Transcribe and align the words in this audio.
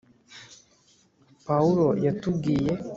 pawulo 1.45 1.87
yatubwiye 2.05 2.71